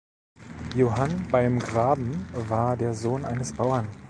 Johan 0.75 1.27
beym 1.31 1.59
Graben 1.59 2.25
war 2.33 2.75
der 2.75 2.95
Sohn 2.95 3.23
eines 3.23 3.53
Bauern. 3.53 3.87